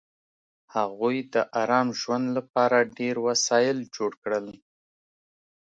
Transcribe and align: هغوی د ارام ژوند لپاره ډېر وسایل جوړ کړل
هغوی 0.75 1.17
د 1.33 1.35
ارام 1.61 1.87
ژوند 2.01 2.25
لپاره 2.37 2.89
ډېر 2.97 3.15
وسایل 3.27 3.77
جوړ 3.95 4.11
کړل 4.23 4.47